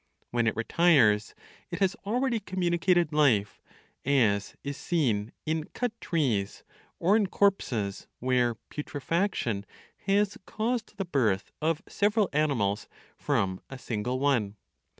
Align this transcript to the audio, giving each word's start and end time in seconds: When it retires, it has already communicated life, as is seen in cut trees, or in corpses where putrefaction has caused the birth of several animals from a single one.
When 0.31 0.47
it 0.47 0.55
retires, 0.55 1.35
it 1.69 1.77
has 1.77 1.93
already 2.07 2.39
communicated 2.39 3.13
life, 3.13 3.61
as 4.03 4.55
is 4.63 4.75
seen 4.75 5.31
in 5.45 5.65
cut 5.75 5.91
trees, 6.01 6.63
or 6.97 7.15
in 7.15 7.27
corpses 7.27 8.07
where 8.17 8.55
putrefaction 8.55 9.63
has 10.07 10.39
caused 10.47 10.97
the 10.97 11.05
birth 11.05 11.51
of 11.61 11.83
several 11.87 12.29
animals 12.33 12.87
from 13.15 13.61
a 13.69 13.77
single 13.77 14.17
one. 14.19 14.55